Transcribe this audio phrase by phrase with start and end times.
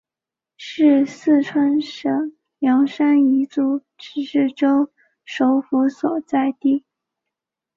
[0.57, 4.91] 是四川省凉山彝族自治州
[5.25, 6.83] 首府所在地。